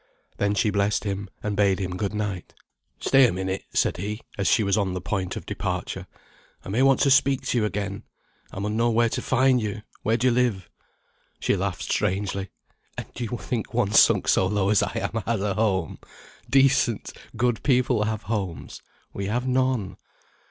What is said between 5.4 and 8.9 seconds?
departure. "I may want to speak to you again. I mun know